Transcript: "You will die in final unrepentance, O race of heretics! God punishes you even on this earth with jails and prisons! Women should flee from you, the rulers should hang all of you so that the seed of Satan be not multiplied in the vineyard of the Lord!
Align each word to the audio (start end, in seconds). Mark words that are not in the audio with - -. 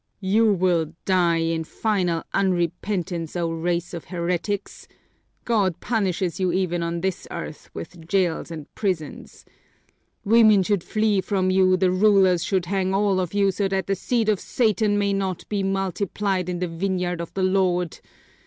"You 0.23 0.51
will 0.51 0.93
die 1.05 1.37
in 1.37 1.63
final 1.63 2.23
unrepentance, 2.33 3.35
O 3.39 3.51
race 3.51 3.93
of 3.93 4.05
heretics! 4.05 4.87
God 5.45 5.79
punishes 5.79 6.39
you 6.39 6.51
even 6.51 6.81
on 6.81 7.01
this 7.01 7.27
earth 7.29 7.69
with 7.75 8.07
jails 8.07 8.49
and 8.49 8.65
prisons! 8.73 9.45
Women 10.25 10.63
should 10.63 10.83
flee 10.83 11.21
from 11.21 11.51
you, 11.51 11.77
the 11.77 11.91
rulers 11.91 12.43
should 12.43 12.65
hang 12.65 12.95
all 12.95 13.19
of 13.19 13.35
you 13.35 13.51
so 13.51 13.67
that 13.67 13.85
the 13.85 13.93
seed 13.93 14.27
of 14.27 14.39
Satan 14.39 14.97
be 14.97 15.13
not 15.13 15.43
multiplied 15.51 16.49
in 16.49 16.57
the 16.57 16.67
vineyard 16.67 17.21
of 17.21 17.35
the 17.35 17.43
Lord! 17.43 17.99